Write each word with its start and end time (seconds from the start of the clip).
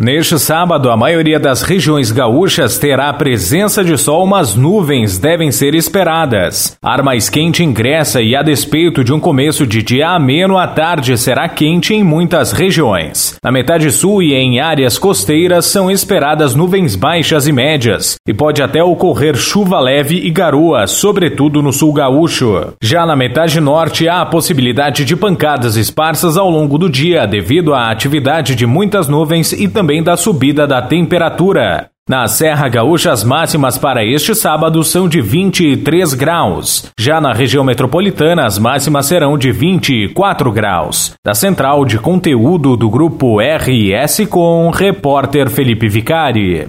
Neste 0.00 0.38
sábado, 0.38 0.92
a 0.92 0.96
maioria 0.96 1.40
das 1.40 1.62
regiões 1.62 2.12
gaúchas 2.12 2.78
terá 2.78 3.12
presença 3.12 3.82
de 3.82 3.98
sol, 3.98 4.28
mas 4.28 4.54
nuvens 4.54 5.18
devem 5.18 5.50
ser 5.50 5.74
esperadas. 5.74 6.78
Ar 6.80 7.02
mais 7.02 7.28
quente 7.28 7.64
ingressa 7.64 8.22
e, 8.22 8.36
a 8.36 8.40
despeito 8.40 9.02
de 9.02 9.12
um 9.12 9.18
começo 9.18 9.66
de 9.66 9.82
dia 9.82 10.10
ameno, 10.10 10.56
a 10.56 10.68
tarde 10.68 11.18
será 11.18 11.48
quente 11.48 11.94
em 11.94 12.04
muitas 12.04 12.52
regiões. 12.52 13.36
Na 13.42 13.50
metade 13.50 13.90
sul 13.90 14.22
e 14.22 14.34
em 14.34 14.60
áreas 14.60 14.96
costeiras 14.96 15.66
são 15.66 15.90
esperadas 15.90 16.54
nuvens 16.54 16.94
baixas 16.94 17.48
e 17.48 17.52
médias, 17.52 18.14
e 18.24 18.32
pode 18.32 18.62
até 18.62 18.80
ocorrer 18.80 19.34
chuva 19.34 19.80
leve 19.80 20.14
e 20.14 20.30
garoa, 20.30 20.86
sobretudo 20.86 21.60
no 21.60 21.72
sul 21.72 21.92
gaúcho. 21.92 22.72
Já 22.80 23.04
na 23.04 23.16
metade 23.16 23.60
norte, 23.60 24.08
há 24.08 24.20
a 24.20 24.26
possibilidade 24.26 25.04
de 25.04 25.16
pancadas 25.16 25.74
esparsas 25.74 26.36
ao 26.36 26.48
longo 26.48 26.78
do 26.78 26.88
dia, 26.88 27.26
devido 27.26 27.74
à 27.74 27.90
atividade 27.90 28.54
de 28.54 28.64
muitas 28.64 29.08
nuvens 29.08 29.50
e 29.50 29.66
também 29.66 29.87
também 29.88 30.02
da 30.02 30.18
subida 30.18 30.66
da 30.66 30.82
temperatura. 30.82 31.88
Na 32.06 32.26
Serra 32.26 32.68
Gaúcha, 32.68 33.10
as 33.10 33.24
máximas 33.24 33.76
para 33.78 34.04
este 34.04 34.34
sábado 34.34 34.82
são 34.82 35.08
de 35.08 35.20
23 35.20 36.12
graus. 36.12 36.90
Já 36.98 37.20
na 37.20 37.32
região 37.32 37.64
metropolitana, 37.64 38.44
as 38.44 38.58
máximas 38.58 39.06
serão 39.06 39.38
de 39.38 39.50
24 39.50 40.52
graus. 40.52 41.14
Da 41.24 41.34
central 41.34 41.86
de 41.86 41.98
conteúdo 41.98 42.76
do 42.76 42.90
grupo 42.90 43.38
RS 43.40 44.26
com 44.28 44.70
repórter 44.70 45.48
Felipe 45.48 45.88
Vicari. 45.88 46.66